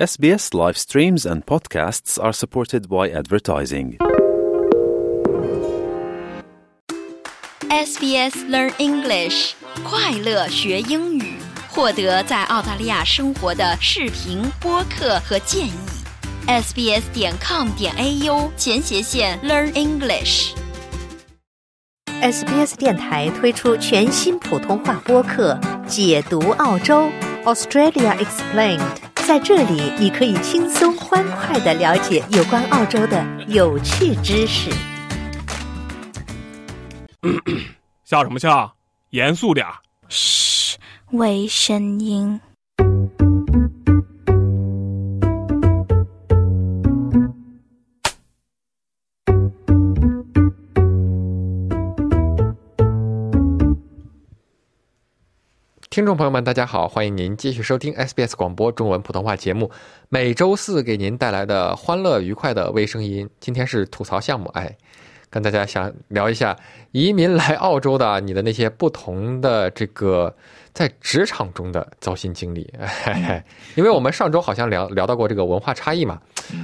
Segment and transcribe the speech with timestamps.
[0.00, 3.98] SBS live streams and podcasts are supported by advertising.
[7.68, 9.52] SBS Learn English，
[9.84, 11.38] 快乐学英语，
[11.68, 15.72] 获得在澳大利亚生活的视频、播客和建议。
[16.46, 20.52] sbs 点 com 点 au 前斜线 Learn English。
[22.22, 27.10] SBS 电台推出全新普通话播客《解读澳洲
[27.44, 28.80] Australia Explained》。
[29.30, 34.68] 在这里，你可以轻松欢快的了解有关澳洲的有趣知识。
[38.02, 38.74] 笑什么笑？
[39.10, 39.74] 严肃点儿。
[40.08, 40.76] 嘘，
[41.12, 42.40] 微声音。
[56.00, 59.70] 听众朋友们，大家好，欢迎您继续收听 SBS 广播中文普通话节目，
[60.08, 63.28] 每周四给您带来的欢乐愉快的微声音。
[63.38, 64.74] 今天是吐槽项目，哎，
[65.28, 66.56] 跟大家想聊一下
[66.92, 70.34] 移民来澳洲的你的那些不同的这个
[70.72, 72.72] 在职场中的糟心经历。
[73.04, 76.18] 哎，因为我们上周好像聊聊到过这个文化差异嘛，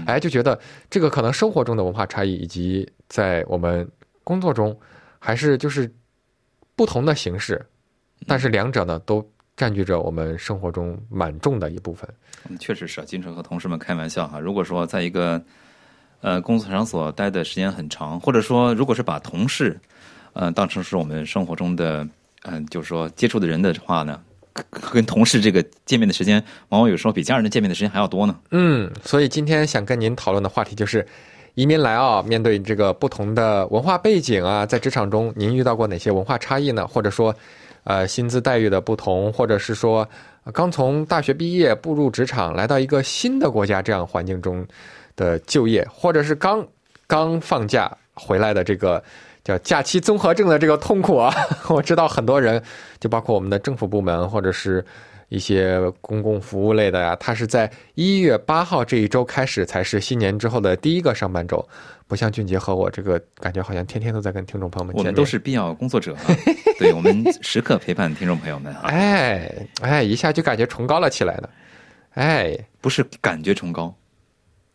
[0.07, 3.87] 哎，就觉得这个可能生活中的文化差异以及在我们
[4.25, 4.75] 工作中
[5.19, 5.93] 还是就是
[6.75, 7.63] 不同的形式。
[8.27, 12.09] 但是两者呢，都占据着我们生活中蛮重的一部分。
[12.49, 14.39] 嗯，确实是，经常和同事们开玩笑哈。
[14.39, 15.43] 如果说在一个
[16.21, 19.79] 呃工作场所待的时间很长，或者说如果是把同事
[20.33, 22.05] 呃当成是我们生活中的
[22.43, 24.21] 嗯、呃，就是说接触的人的话呢，
[24.93, 28.39] 跟同事这个见面的时间，往往有时候比家人的见面的时间还要多呢。
[28.51, 31.07] 嗯，所以今天想跟您讨论的话题就是。
[31.59, 36.87] 移民来澳，面对这个不同的文化背景啊，在职场中您遇到过哪些文化差异呢？
[36.87, 37.35] 或者说，
[37.87, 40.07] 呃，薪资待遇的不同，或者是说
[40.53, 44.67] 刚从大学毕业步入职场，来到一个新的国家这样环境中
[45.15, 46.67] 的就业，或者是刚
[47.07, 49.01] 刚放假回来的这个
[49.45, 51.33] 叫假期综合症的这个痛苦啊！
[51.71, 52.61] 我知道很多人，
[52.99, 54.85] 就包括我们的政府部门或者是。
[55.29, 61.69] 一些公共服务类的呀，它是在一月八号这一周开始才是新年之后的第一个上班周，
[62.07, 65.07] 不像俊杰和我这个感觉好像天天都在跟听众朋友们见面。
[65.07, 66.21] 我们都是必要工作者、啊，
[66.79, 68.83] 对我们时刻陪伴听众朋友们啊。
[68.85, 69.51] 哎
[69.83, 71.49] 哎，一下就感觉崇高了起来呢。
[72.15, 73.93] 哎，不是感觉崇高，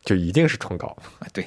[0.04, 0.94] 就一定是崇高。
[1.20, 1.46] 哎，对，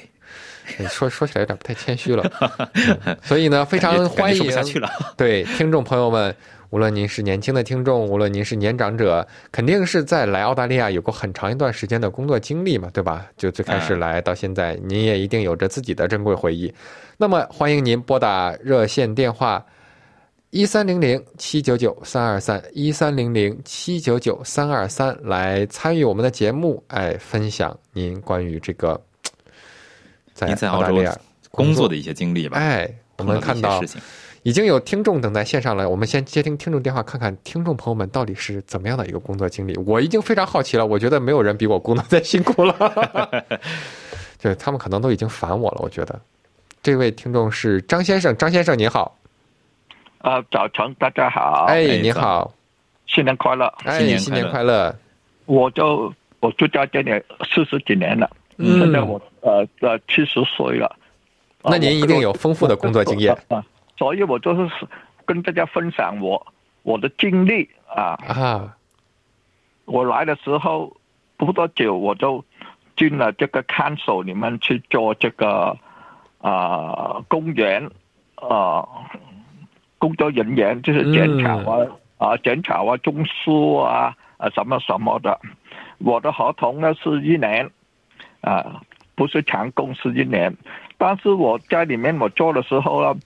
[0.89, 2.23] 说说起来有点不太谦虚了。
[3.05, 4.89] 嗯、所以呢，非常欢迎下去了。
[5.15, 6.35] 对听众朋友们。
[6.69, 13.27] 无论您是年轻的听众，无论您是年长者，肯定是在来澳大利亚有过很长一段时间的工作经历嘛，对吧？
[13.37, 16.73] 就最开始来到现在，您也一定有着自己的珍贵回忆。
[17.17, 19.65] 那么，欢迎您拨打热线电话
[20.49, 28.99] 一三零零七九九三二三一三零零七九九三二三来参与我们的节目，哎，分享您关于这个
[30.33, 31.17] 在澳大利亚
[31.51, 32.57] 工作的一些经历吧。
[32.57, 33.81] 哎，我们看到。
[34.45, 39.75] 已经有听众等在线上了，我们先接听听众电话，看看听众朋友们到底是怎么样的一个工作经历。
[39.87, 42.75] 我已经非常好奇了，我觉得没有人比我工作再辛苦了，
[44.37, 45.79] 就是他们可能都已经烦我了。
[45.81, 46.21] 我觉得。
[46.83, 49.17] 这位听众是张先生，张先生您好，
[50.19, 52.53] 啊，早晨，大家好，哎，你好，
[53.07, 54.95] 新年快乐，哎，新年快乐。
[55.47, 57.09] 我就我住在这里
[57.51, 60.95] 四十几年了，嗯，现在我呃呃七十岁了，
[61.63, 63.35] 那您一定有丰富的工作经验。
[63.97, 64.87] 所以我就是
[65.25, 66.45] 跟大家分享我
[66.83, 68.75] 我的经历啊啊！
[69.85, 70.95] 我来的时候
[71.37, 72.43] 不多久，我就
[72.97, 75.77] 进了这个 council 里面去做这个
[76.39, 77.89] 啊公园
[78.35, 78.85] 啊
[79.97, 85.39] 工作人员，就是检查啊、嗯、啊检查啊中枢啊啊什么什么的。
[85.99, 87.69] 我的合同呢是一年
[88.41, 88.81] 啊，
[89.15, 90.55] 不是长工是一年，
[90.97, 93.19] 但是我在里面我做的时候呢。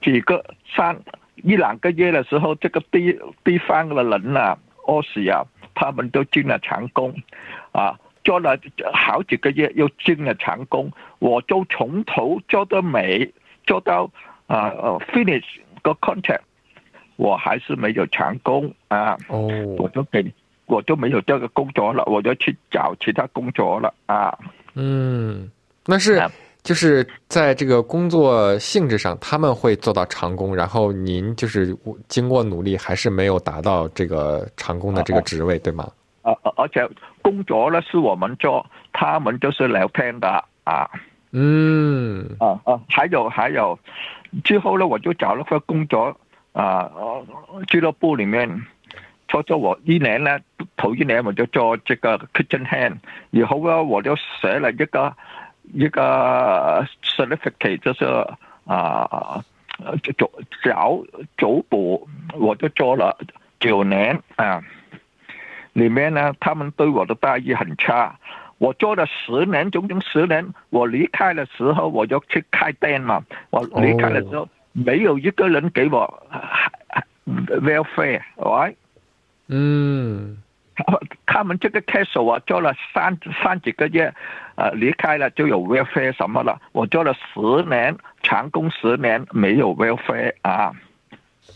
[0.00, 0.44] 几个
[0.74, 0.96] 三
[1.36, 5.44] 一两个月的时候，这个地地方的人啊，饿死啊，
[5.74, 7.14] 他们都进了长工，
[7.72, 8.58] 啊，做了
[8.92, 13.32] 好几个月又进了长工，我就从头做到尾，
[13.66, 14.10] 做到
[14.46, 15.44] 啊、呃、finish
[15.82, 16.40] 个 contract，
[17.16, 20.32] 我还是没有长工啊，哦，我就給
[20.66, 24.36] 我就没有这个工作了，我就去找其他工作了啊。
[24.74, 25.50] 嗯，
[25.86, 26.20] 那是。
[26.68, 31.74] 就是在这个工作性质上，他们会做到长工，然后您就是
[32.08, 35.90] 经过努力，还是没有达到这个长工的这个职位，对吗？
[36.20, 36.86] 啊，而且
[37.22, 40.86] 工作呢是我们做，他们就是聊天的啊。
[41.30, 42.36] 嗯。
[42.38, 43.78] 啊啊，还有还有，
[44.44, 46.14] 之后呢我就找了份工作
[46.52, 46.90] 啊，
[47.68, 48.46] 俱乐部里面
[49.26, 50.38] 做做我一年呢，
[50.76, 52.96] 头一年我就做这个 kitchen hand，
[53.30, 55.16] 以后呢我就学了一个
[55.72, 58.04] 一个 certificate，就是
[58.64, 59.42] 啊，
[60.02, 60.30] 脚
[60.62, 61.02] 脚
[61.36, 63.16] 足部，我就做了
[63.60, 64.62] 九年啊。
[65.74, 68.18] 里面呢，他们对我的待遇很差。
[68.58, 70.44] 我做了十年，整整十年。
[70.70, 73.24] 我离开的时候，我就去开店嘛。
[73.50, 76.26] 我离开的时候，没有一个人给我
[77.26, 78.74] welfare，right？
[79.46, 80.42] 嗯，
[81.26, 84.12] 他们这个 case 我做了三三几个月，
[84.56, 86.60] 呃，离开了就有 welfare 什么了。
[86.72, 90.72] 我做了十年，长工十年，没有 welfare 啊。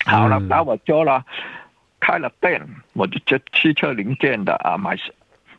[0.07, 1.25] 好了，那我做了。
[2.05, 2.61] 开了店，
[2.95, 4.97] 我就做汽车零件的啊，买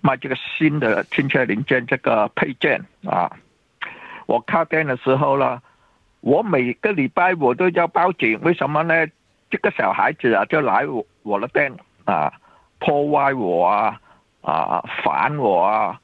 [0.02, 3.32] 卖这个新的汽车零件这个配件啊。
[4.26, 5.62] 我开店的时候呢，
[6.20, 9.08] 我每个礼拜我都要报警，为什么呢？
[9.50, 11.74] 这个小孩子啊，就来我我的店
[12.04, 12.34] 啊，
[12.86, 14.00] 破坏我啊，
[14.42, 16.00] 啊烦我啊。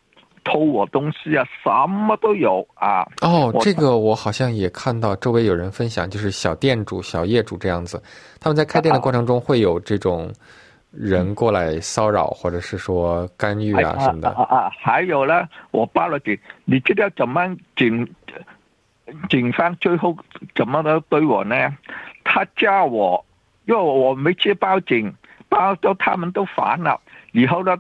[0.45, 3.05] 偷我东西啊，什么都有啊！
[3.21, 8.01] 哦，这个我好像也看到周围有人分享，就是小店主、小业主这样子，
[8.39, 10.31] 他们在开店的过程中会有这种
[10.91, 14.29] 人过来骚扰，或者是说干预啊什么的。
[14.29, 14.71] 啊啊！
[14.75, 16.35] 还有呢，我报了警，
[16.65, 18.09] 你知道怎么警
[19.29, 20.15] 警方最后
[20.55, 21.55] 怎么的对我呢？
[22.23, 23.23] 他叫我，
[23.65, 25.13] 因为我没去报警，
[25.59, 27.01] 报到他们都烦了，
[27.33, 27.77] 以后呢？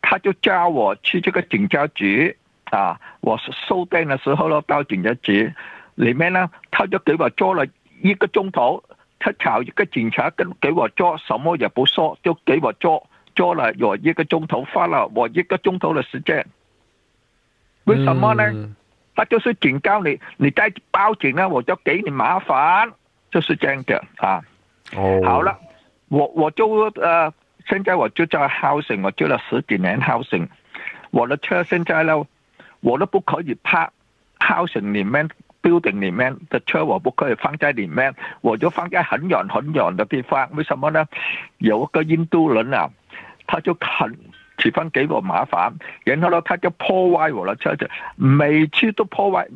[0.00, 2.34] 他就叫我去这个警察局
[2.70, 5.52] 啊，我是收店的时候呢，到警察局
[5.96, 7.66] 里面呢，他就给我做了
[8.00, 8.82] 一个钟头，
[9.18, 13.04] 他找一个警察跟给我做，什么也不说，就给我做，
[13.34, 16.46] 做了有一个钟头，花了我一个钟头的时间。
[17.84, 18.44] 为什么呢？
[19.16, 22.88] 他就是警告你，你再报警呢，我就给你麻烦，
[23.32, 24.40] 就是这样的啊。
[24.96, 25.58] 哦，好了，
[26.08, 26.68] 我我就
[27.00, 27.32] 呃。
[27.66, 30.48] 现在我就在 house，我做了十几年 house。
[31.10, 32.24] 我的车现在呢，
[32.80, 33.92] 我都不可以泊
[34.38, 35.28] housing 里面
[35.60, 40.48] building 里面的车，我不可以放在里面，我就放在很远很远的地方。
[40.54, 41.06] 为什么呢？
[41.58, 42.88] 有一个印度人啊，
[43.46, 44.16] 他就很
[44.56, 45.70] 喜欢给我麻烦，
[46.04, 49.46] 然后呢，他就破坏我的车子，每次都破坏，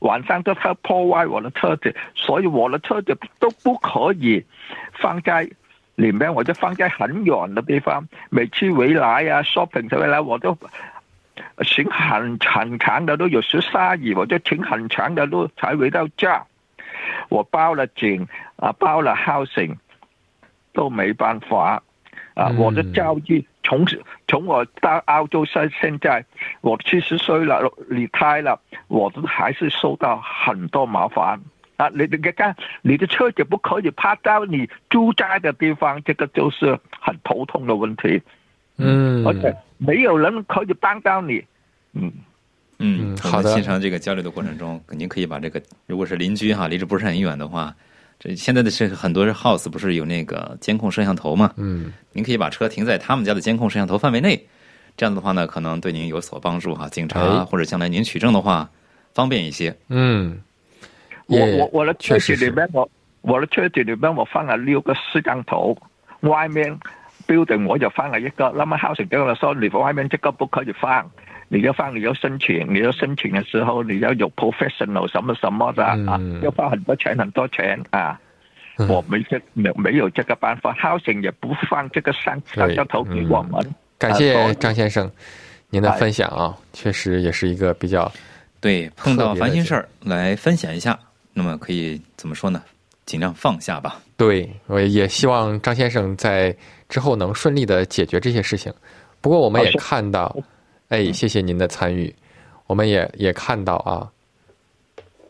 [0.00, 4.44] 晚上都他破坏我的车子，所以我的车子都不可以
[4.92, 5.48] 放在。
[5.94, 10.56] 里面我就放在很远的地方，每次回来呀，shopping 回来我都
[11.62, 16.44] 行很很长的路，有时下雨我就停很长的路才回到家。
[17.28, 18.26] 我报了警
[18.56, 19.76] 啊，报了 housing
[20.72, 21.82] 都没办法
[22.34, 22.48] 啊。
[22.58, 23.86] 我的教育从
[24.26, 26.24] 从我到澳洲现现在，
[26.60, 31.40] 我七十岁了，离开了，我都还是受到很多麻烦。
[31.76, 38.22] 啊，你你看，你的车子不可以趴到你住宅的地方，这个就是很头痛的问题。
[38.76, 41.44] 嗯，而且没有人可以帮到你。
[41.92, 42.12] 嗯
[42.78, 43.52] 嗯，好的。
[43.52, 47.74] 欣赏这个交流的过程中，您可以把这个，如果是邻居哈，离着不是很远的话，
[48.18, 51.52] 这现在的是很多 house 不是有那个监控摄像头嘛？
[51.56, 54.46] 嗯，您可以把车停在他们家的监控摄像头范围内，
[54.96, 56.88] 这样的话呢，可能对您有所帮助哈。
[56.88, 58.70] 警察或者将来您取证的话，
[59.12, 59.76] 方便一些。
[59.88, 60.40] 嗯。
[61.26, 62.88] 我我我的车子里面我
[63.22, 65.76] 我的车子里面我放了六个摄像头，
[66.20, 66.78] 外面
[67.26, 68.52] building 我就放了一个。
[68.54, 71.10] 那么 house 跟我说，你外面这个不可以放，
[71.48, 78.20] 你要放你要申请，你要申请的时候你要有 professional 什么什么的啊，要花很多钱很多钱啊。
[78.88, 83.74] 我没这没没有这个办法，house 也不放这个摄摄像头给我们。
[83.96, 85.10] 感谢张先生
[85.70, 88.10] 您的分享啊，确实也是一个比较
[88.60, 90.98] 对碰到烦心事儿来分享一下。
[91.34, 92.62] 那么可以怎么说呢？
[93.04, 94.00] 尽量放下吧。
[94.16, 96.56] 对，我也希望张先生在
[96.88, 98.72] 之后能顺利的解决这些事情。
[99.20, 100.34] 不过我们也看到，
[100.88, 102.14] 哎，谢谢您的参与。
[102.66, 104.08] 我们也也看到啊，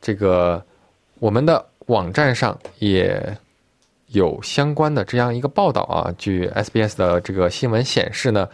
[0.00, 0.62] 这个
[1.18, 3.37] 我们的网站上也
[4.08, 6.14] 有相关的这样一个报道啊。
[6.16, 8.49] 据 SBS 的这个新闻显示呢。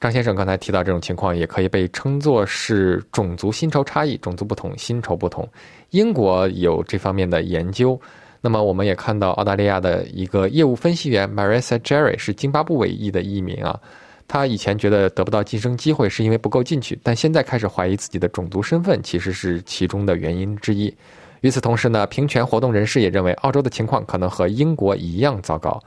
[0.00, 5.48] 张先生刚才提到这种情况，也可以被称作是种族薪酬差异，种族不同，薪酬不同。
[5.90, 7.98] 英国有这方面的研究。
[8.42, 13.80] 那么，我们也看到澳大利亚的一个业务分析员 Marissa Jerry 是津巴布韦裔的移民啊。
[14.28, 20.94] 他以前觉得得不到晋升机会是因为不够进取，但现在开始怀疑自己的种族身份其实是其中的原因之一。
[21.40, 25.80] 与此同时呢，平权活动人士也认为，澳洲的情况可能和英国一样糟糕。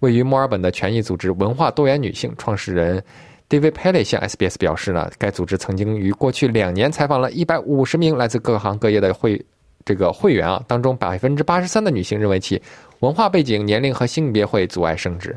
[0.00, 3.00] 位于墨尔本的权益组织文化多元女性创始人。
[3.50, 9.44] David Pelly 向 SBS 表示呢，该组织曾经于过去两年采访了一百五十名来自各行各业的会
[9.84, 12.62] 这个会员啊，当中百分之八十三的女性认为其
[13.00, 15.36] 文化背景、年龄和性别会阻碍升职。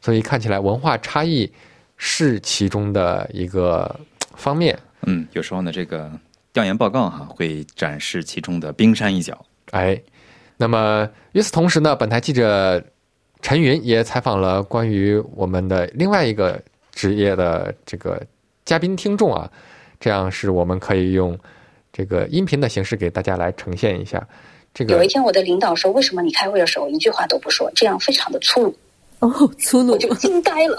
[0.00, 1.48] 所以看起来文化差异
[1.96, 3.94] 是其中的一个
[4.34, 4.76] 方面。
[5.02, 6.10] 嗯，有时候呢，这个
[6.52, 9.40] 调研报告哈会展示其中的冰山一角。
[9.70, 9.96] 哎，
[10.56, 12.82] 那么与此同时呢，本台记者
[13.40, 16.60] 陈云也采访了关于我们的另外一个
[16.92, 18.20] 职业的这个
[18.64, 19.50] 嘉宾听众啊，
[19.98, 21.36] 这样是我们可以用
[21.92, 24.26] 这个音频的形式给大家来呈现一下。
[24.74, 27.70] 这个有一天，我的领导说：“为什么你开会的时候一句话都不说？
[27.74, 28.74] 这样非常的粗鲁。”
[29.20, 30.78] 哦，粗鲁我就惊呆了。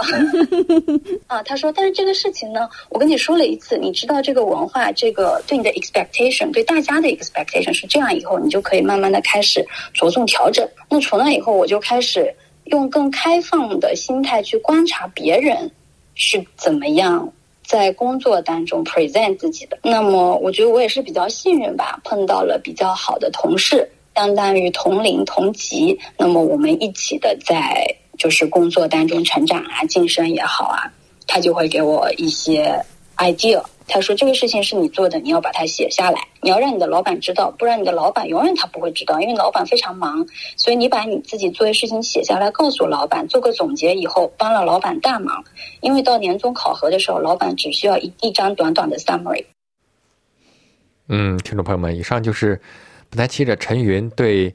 [1.27, 10.67] 啊，他说：“但是这个事情呢，我跟你说了一次，你知道这个文化，这个对你的 expectation，对大家的 expectation 是这样，以后你就可以慢慢的开始着重调整。
[10.89, 12.33] 那从那以后，我就开始
[12.65, 15.71] 用更开放的心态去观察别人
[16.15, 17.31] 是怎么样
[17.63, 19.77] 在工作当中 present 自己的。
[19.83, 30.85] 那么，我觉得我也是比较幸运吧，碰到了比较好的同事，相当于同龄同级，那么我们一起的在。”就是工作当中成长啊，晋升也好啊，
[31.25, 32.79] 他就会给我一些
[33.17, 33.61] idea。
[33.87, 40.25] 他说这个事情是你做的，你要把它写下来，你要让你的老板知道，不然你的老板永远他不会知道，因为老板非常忙。
[40.57, 45.43] 所以你把你自己做的事情写下来，告诉老板，做个总结以后，帮了老板大忙。
[45.81, 49.45] 因为到年终考核的时候，老板只需要一一张短短的 summary。
[51.09, 52.59] 嗯，听众朋友们，以上就是
[53.09, 54.53] 本台记者陈云对。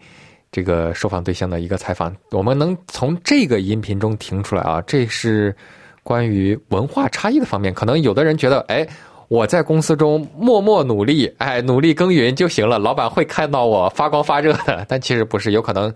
[0.50, 5.54] 这个受访对象的一个采访，我们能从这个音频中听出来啊，这是
[6.02, 7.74] 关于文化差异的方面。
[7.74, 8.88] 可能有的人觉得，哎，
[9.28, 14.84] 我在公司中默默努力，哎，努力耕耘就行了，老板会看到我发光发热的。
[14.88, 15.92] 但其实不是，有可能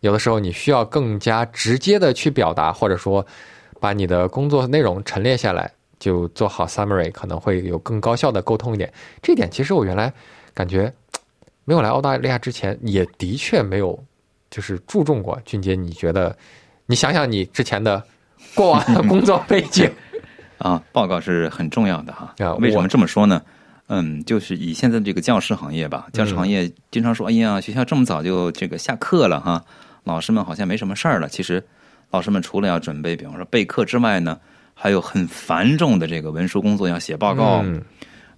[0.00, 3.24] 有的时候你需要更加直接的去表达，或者说
[3.80, 8.92] 把你的工作内容陈列下来，就做好 summary，可能会有更高效的沟通一点。
[9.22, 10.12] 这点其实我原来
[10.54, 10.92] 感觉。
[11.68, 13.98] 没有来澳大利亚之前，也的确没有，
[14.50, 15.36] 就是注重过。
[15.44, 16.36] 俊杰，你觉得？
[16.86, 18.00] 你想想你之前的
[18.54, 19.90] 过往的工作背景
[20.58, 22.34] 啊，报告是很重要的哈。
[22.58, 23.42] 为什么这么说呢？
[23.88, 29.64] 嗯，就是以现在这个教师行业吧，教师行业经常说：“哎呀，学校这么早就这个下课了哈，
[30.04, 31.62] 老师们好像没什么事儿了。”其实，
[32.10, 34.38] 老师们除了要准备，比方说备课之外呢，
[34.74, 37.64] 还有很繁重的这个文书工作要写报告。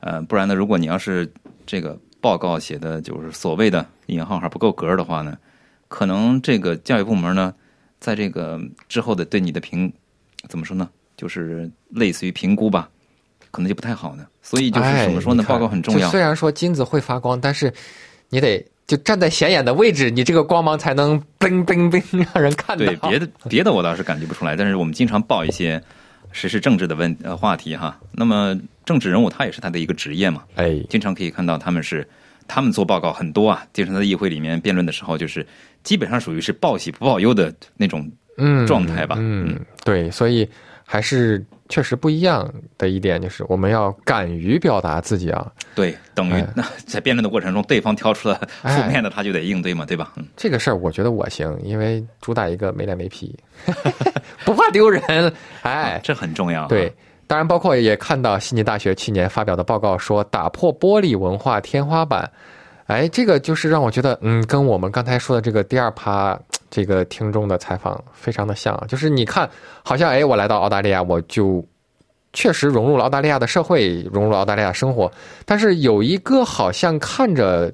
[0.01, 1.31] 呃，不然呢，如果你要是
[1.67, 1.99] 这个。
[2.21, 5.39] 报告写的就是所谓的引号还不够格的话呢，
[5.87, 7.55] 可能这个教育部门呢，
[8.01, 9.91] 在这个之后的对你的评，
[10.49, 10.91] 怎么说呢？
[11.19, 12.89] 就是类似于评估吧，
[13.51, 14.27] 可能就不太好呢。
[14.41, 15.43] 所以就是怎么说呢？
[15.43, 16.09] 报告很重要。
[16.09, 17.71] 虽然说金子会发光，但是
[18.31, 22.87] 你得就站在显眼的位置，你这个光芒才能冰冰冰让人看到。
[22.87, 25.83] 对，别的别的我倒是感觉不出来，但是我们经常报一些
[26.33, 28.01] 时事政治的问呃话题哈。
[28.13, 28.59] 那么。
[28.89, 32.09] 政治人物他也是他的一个职业嘛，哎，经常可以看到他们是
[32.47, 35.47] 他们做报告很多啊，经常在议会里面辩论的时候，就是
[35.83, 38.11] 基本上属于是报喜不报忧的那种
[38.67, 39.17] 状态吧。
[39.19, 40.49] 嗯，对，所以
[40.91, 45.53] 还是确实不一样的一点就是，我们要敢于表达自己啊。
[45.75, 50.15] 对，等于那在辩论的过程中，对方挑出了负面的，他就得应对嘛，对吧？
[50.35, 53.39] 这个事儿我觉得我行，因为主打一个没脸没皮，
[54.47, 55.31] 不怕丢人，
[55.61, 56.67] 哎，这很重要。
[56.69, 56.91] 对。
[57.27, 62.33] 当然，包括也看到悉尼大学去年发表的报告说打破玻璃文化天花板，
[62.87, 69.49] 哎，这个就是让我觉得，嗯，跟我们刚才说的这个第二趴这个听众的采访非常的像，就是你看，
[69.83, 71.67] 好像哎，我来到澳大利亚，我就
[72.33, 75.11] 确实融入了澳大利亚的社会，融入了澳大利亚生活，
[75.45, 77.73] 但是有一个好像看着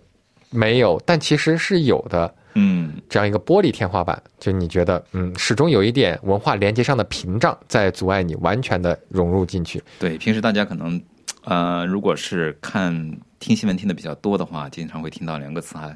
[0.50, 2.34] 没有，但其实是有的。
[2.56, 9.82] 嗯，这样一个玻璃天花板，就你觉得，嗯，始终有一点文化连接上的屏障在阻碍你完全的融入进去。
[9.98, 11.02] 对，平时大家可能，
[11.42, 12.94] 呃，如果是看
[13.40, 15.90] 听新闻听的比较多的话，经常会听到两个词啊，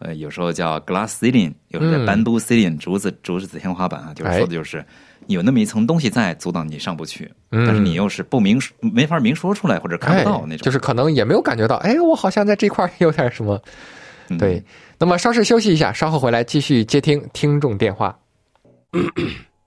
[0.00, 4.84] 呃，有时候叫 glass ceiling，有时候叫 bamboo ceiling，竹子竹子天花板啊，就是说的就是
[5.26, 13.60] 有那么一层东西在阻挡你上不去，但是你又是不明没法明说出来或者看不到那种，就是可能也没有感觉到，哎，我好像在这块有点什么，
[14.38, 14.62] 对。
[14.98, 18.18] 那么稍事休息一下，稍后回来继续接听听众电话。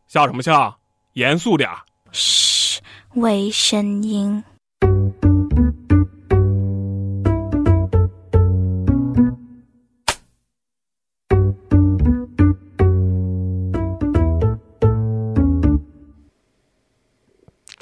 [0.07, 0.75] 笑什么笑？
[1.13, 1.77] 严肃点儿。
[2.11, 2.79] 嘘，
[3.15, 4.43] 微声音。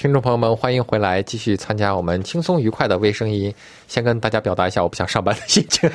[0.01, 3.53] 听众朋友们，欢迎回来，继续参加我们轻松愉快的微声音。
[3.87, 5.87] 先跟大家表达一下我不想上班的心情。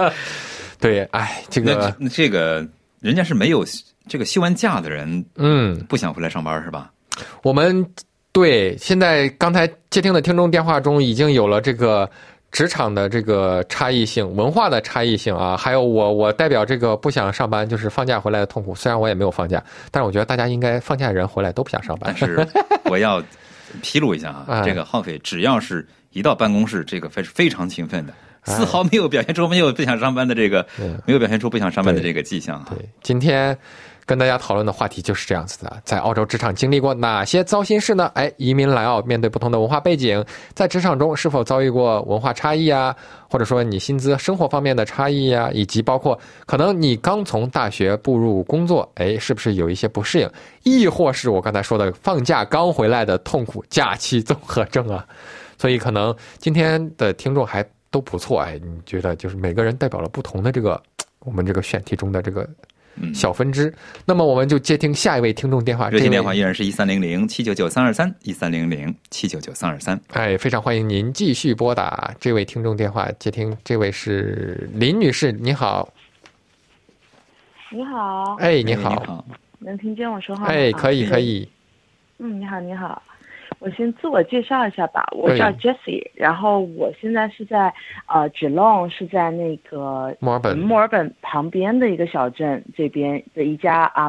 [0.80, 2.66] 对，哎，这个这个
[2.98, 3.62] 人家是没有
[4.08, 6.90] 这个休完假的人，嗯，不想回来上班是吧？
[7.42, 7.86] 我们
[8.32, 12.10] 对现在刚才接听的听众电话中已经有了这个。
[12.56, 18.74] 职场的这个差异性、文化的差异性啊，还有我我代表这个不想上班，就是放假回来的痛苦。
[18.74, 22.16] 虽然我也没有放假，但是我觉得大家应该放假人回来都不想上班。
[22.18, 22.48] 但是
[22.84, 23.22] 我要
[23.82, 30.66] 披露一下啊， 哎这个浩斐只要是一到办公室，这个非是非常勤奋的，丝毫没有表现出没有不想上班的这个，
[31.04, 32.68] 没有表现出不想上班的这个迹象啊。
[32.70, 33.54] 对，今天
[34.06, 38.08] 跟大家讨论的话题就是这样子的，在澳洲职场经历过哪些糟心事呢？
[38.14, 42.94] 哎，移民来澳，面对不同的文化背景，在职场中是否遭遇过文化差异啊？
[43.28, 50.30] 或者说你薪资、生活方面的差异啊，以及包括可能你刚从大学步入工作，哎，是不是有一些不适应？
[50.62, 55.04] 亦或是我刚才说的放假刚回来的痛苦假期综合症啊？
[55.58, 60.80] 所以可能今天的听众还都不错，哎，你觉得就是每个人代表了不同的这个
[61.20, 62.48] 我们这个选题中的这个
[63.14, 63.72] 小分支。
[64.04, 70.00] 那么我们就接听下一位听众电话，热线电话依然是一三零零七九九三二三一三零零七九九三二三。
[70.12, 75.92] 哎，非常欢迎您继续拨打这位听众电话，接听这位是林女士，你好，
[77.70, 79.24] 你好，哎，你你好，
[79.58, 80.48] 能听见我说话吗？
[80.48, 81.18] 哎，可以啊可。
[81.18, 81.48] 以，
[82.18, 83.02] 嗯，你好，你好。
[83.58, 87.72] 我先自我介绍一下吧，我叫 Jessie，然后我现在是在
[88.06, 90.58] 呃 Geelong，是在那个墨尔本。
[90.58, 94.08] 墨尔本旁边的一个小镇这边的一家啊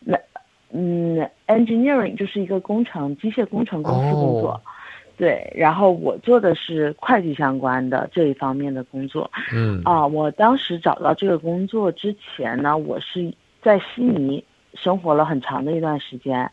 [0.00, 0.18] 那
[0.72, 4.52] 嗯 engineering 就是一个工程机械工程公司工作。
[4.52, 4.60] 哦。
[5.16, 9.30] 对，然后我做的是会计相关的这一方面的工作。
[9.52, 9.82] 嗯。
[9.84, 16.48] 啊，我当时找到这个工作之前呢，我是在悉尼生活了很长的一段时间，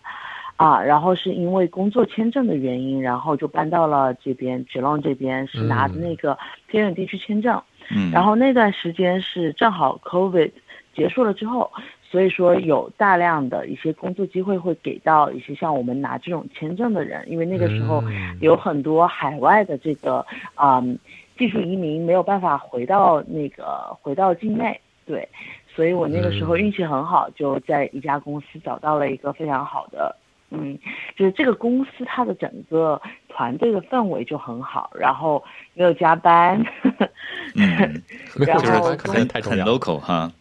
[0.55, 7.61] 啊，然后是因为工作签证的原因，然后就搬到了这边 Geelong 这边，是拿着嗯那个偏远地区签证。
[7.95, 10.51] 嗯，然后那段时间是正好 COVID
[10.95, 11.71] 结束了之后，
[12.01, 20.97] 所以说有大量的一些工作机会会给到一些像我们拿这种签证的人，因为那个时候嗯有很多海外的这个啊、嗯
[21.37, 25.27] 技术移民没有办法回到那个回到境内，对，
[25.67, 30.15] 所以我那个时候嗯运气很好，就在一家公司找到了一个非常好的。
[30.51, 30.77] 嗯，
[31.15, 36.63] 就是这个公司它的整个团队的氛围就很好，然后没有加班，
[37.55, 38.03] 嗯，
[38.45, 40.31] 然后可能很很太重要，local 哈。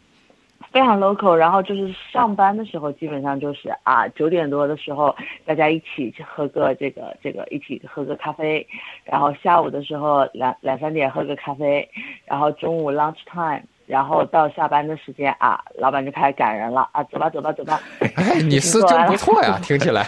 [0.72, 5.14] 非常 local，然后就是上班的时候，基本上就是啊九点多的时候，
[5.44, 8.66] 大家一起去喝个这个这个，一起喝个咖啡，
[9.04, 11.88] 然后下午的时候两两三点喝个咖啡，
[12.24, 17.80] 然后中午 lunch time，然后到下班的时间啊，老板就开始赶人了啊，走吧走吧走吧，
[18.16, 20.04] 哎，你是真不错呀，听起来，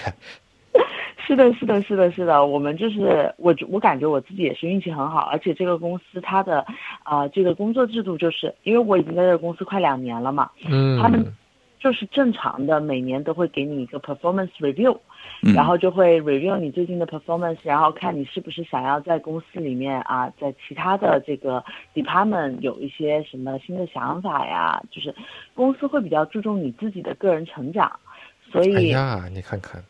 [1.27, 6.65] 是的，是的，是的，是的，我们就是我，我感觉我自己也是运气很好，而且这个公司它的
[7.03, 11.25] 啊、这个工作制度，就是因为我已经在这个公司快两年了嘛，嗯，他们
[11.79, 15.01] 就是正常的每年都会给你一个 performance review，、嗯
[15.41, 25.15] 然后就会 review 你最近的 performance，然后看你是不是想要在公司里面啊，在其他的这个 department 有一些什么新的想法呀，就是
[25.55, 27.99] 公司会比较注重你自己的个人成长，
[28.51, 28.89] 所哎以。
[28.89, 29.83] 呀，你看看，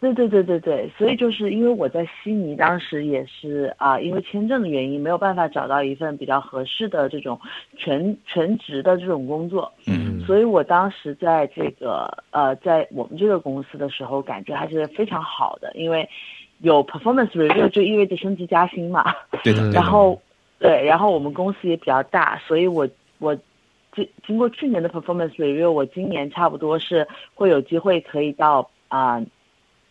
[0.00, 7.38] 对对对对对，所以就是因为我在悉尼当时也是啊、因为签证的原因没有办法找到一份比较合适的这种
[7.76, 10.18] 全全职的这种工作，嗯。
[10.26, 16.08] 所以我当时在这个呃在我们这个公司的时候，感觉还是非常好的，因为
[16.60, 20.20] 有 performance review 就意味着升职加薪嘛，对的，然后
[20.58, 23.34] 对，然后我们公司也比较大，所以我我
[23.94, 29.20] 经经过去年的 performance review，我今年差不多是会有机会可以到啊、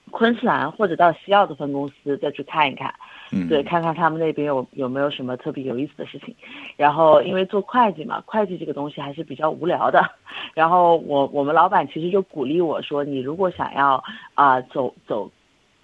[0.10, 2.94] 昆士兰或者到西澳的分公司再去看一看，
[3.32, 6.36] 嗯，对，看看他们那边有有没有什么特别有意思的事情。
[6.76, 10.02] 然后因为做会计嘛，会计这个东西还是比较无聊的。
[10.54, 15.30] 然后我我们老板其实就鼓励我说，你如果想要啊、走走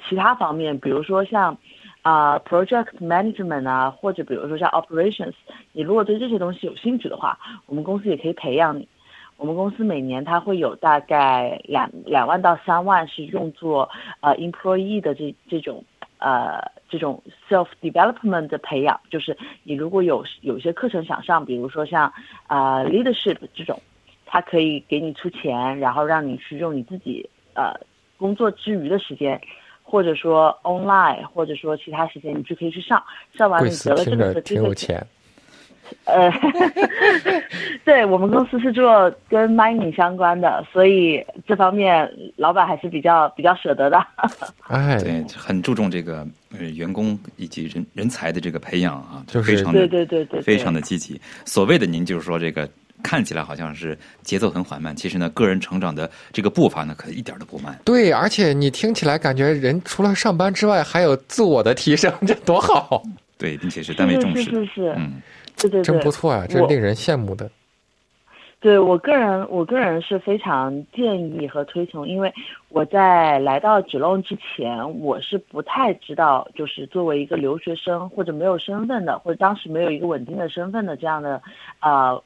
[0.07, 1.57] 其他方面，比如说像
[2.01, 5.33] 啊、project management 啊，或者比如说像 operations，
[5.71, 8.87] 你如果对这些东西有兴趣的话，我们公司也可以培养你。
[9.37, 13.89] 我们公司每年它会有大概两两万到三万是用作
[14.21, 15.83] 呃 employee 的这这种
[16.19, 22.11] 呃这种 self development 的培养，就是你如果有有些课程想上，比如说像
[22.47, 23.81] 啊、呃 leadership 这种，
[24.25, 27.73] 它可以给你出钱，然后让你去用你自己呃
[28.17, 29.39] 工作之余的时间。
[29.87, 33.01] 或者说 online，或者说其他时间，你就可以去上，
[33.35, 35.07] 上完你得了这个机会挺有钱，
[36.05, 36.31] 呃，
[37.83, 44.05] 对我们公司是做跟 mining 相关的，所以这方面老板还是比较比较舍得的。
[44.67, 46.25] 哎，对，很注重这个
[46.57, 51.19] 呃员工以及人人才的这个培养啊，就是非常的对对对对对非常的积极。
[51.45, 52.69] 所谓的您就是说这个
[53.03, 57.77] 看起来好像是节奏很缓慢，其实呢个人成长的这个步伐呢可一点都不慢。
[57.83, 63.03] 对，而且你听起来感觉人除了上班之外，还有自我的提升， 这多好！
[63.37, 65.21] 对，并且是单位重视，是是是，嗯，
[65.57, 67.49] 对对对，真不错啊，这是令人羡慕的。
[68.61, 72.33] 对我个人，我个人是非常建议和推崇，因为
[72.69, 81.39] 我在来到 o n 之前，我是不太知道，就是作为一个留学生或者没有身份的，或者当时没有一个稳定的身份的这样的，
[81.79, 82.19] 呃，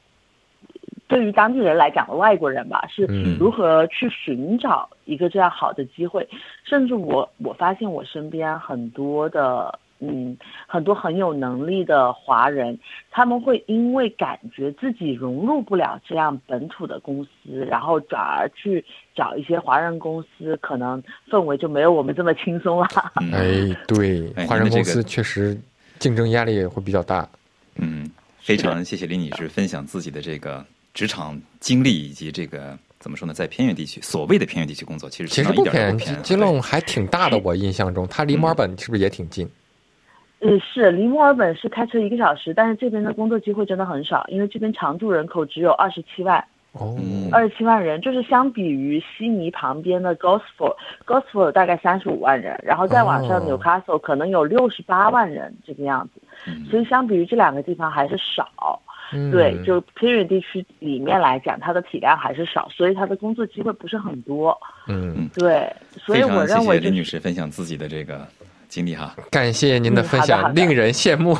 [1.08, 3.04] 对于当地人来讲的外国人吧，是
[3.38, 6.26] 如何去寻找一个这样好的机会，
[6.64, 9.78] 甚至我我发现我身边很多的。
[10.00, 10.36] 嗯，
[10.66, 12.78] 很多很有能力的华人，
[13.10, 18.82] 他们会因为感觉自己融入不了这样本土的公司，然后转而去
[19.14, 22.88] 找一些华人公司，可能氛围就没有我们这么轻松了。
[23.32, 25.54] 哎，对，华人公司确实
[25.98, 27.28] 竞争压力也会比较大。
[27.76, 37.38] 嗯，非常谢谢林女士分享自己的这个职场经历以及这个怎么说呢，在偏远地区，所谓的偏远地区工作，其实其实不偏，基隆还挺大的。
[37.40, 39.46] 我印象中，它离墨尔本是不是也挺近？
[40.42, 46.96] 嗯，是离墨尔本是开车一个小时，但是这边的工作机会真的很少，因为这边常住人口只有二十七万，哦，
[47.30, 56.22] 二十七万人，就是相比于悉尼旁边的 Gosford，Gosford 大概三十五万人，然后再往上 Newcastle 可能有六十八万人这个样子，
[56.70, 58.80] 所以相比于这两个地方还是少，
[59.30, 68.26] 对，就偏远地区里面来讲，它的体量还是少，所以它的工作机会不是很多，嗯，对，所以我认为李女士分享自己的这个。
[68.70, 71.36] 经历哈，感谢您的分享，令人羡慕。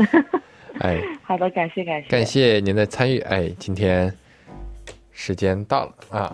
[0.78, 3.18] 哎，好的，感谢感谢，感谢您的参与。
[3.20, 4.14] 哎，今天
[5.10, 6.32] 时间到了啊，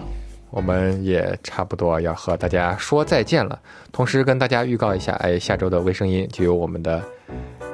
[0.51, 3.59] 我们也差不多要和大家说再见了。
[3.93, 7.03] 同时跟大家预告一下，哎，下周的微声音就由我们的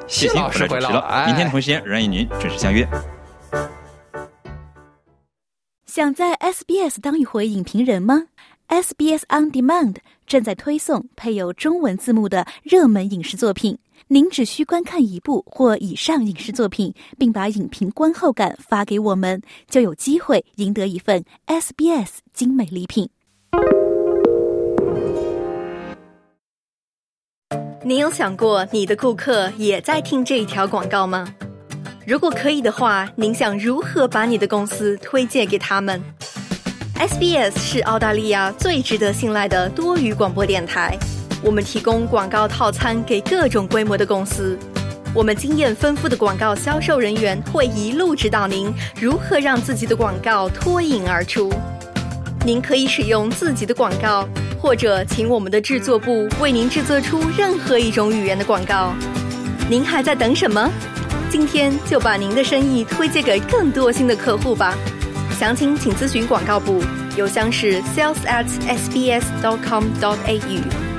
[0.07, 1.25] 谢老师回来了。
[1.27, 2.87] 明天同时间，仍然与您准时相约。
[5.87, 8.29] 想在 SBS 当一回影评人吗
[8.73, 13.77] ？SBS On Demand 正在推送配有中文字幕的热门影视作品，
[14.09, 23.11] 您只需观看一部或以上影视作品，并把影评观后感发给我们，就有机会赢得一份 SBS 精美礼品。
[27.85, 31.29] 您有想过你的顾客也在听这一条广告吗？
[32.07, 36.03] 如果可以的话，您想如何把你的公司推荐给他们
[37.03, 40.97] ？SBS 是澳大利亚最值得信赖的多语广播电台。
[41.43, 44.57] 我们提供广告套餐给各种规模的公司。
[45.13, 51.53] 我们经验丰富的广告销售人员会一路指导您如何让自己的广告脱颖而出。
[52.47, 54.29] 您可以使用自己的广告，
[54.61, 58.95] 或者请我们的制作部为您制作出任何一种语言的广告。
[59.69, 60.71] 您还在等什么？
[61.29, 64.79] 今天就把您的生意推荐给更多新的客户吧。
[65.43, 66.81] 详情请咨询广告部，
[67.17, 70.92] 邮箱是 sales at sbs dot com dot au。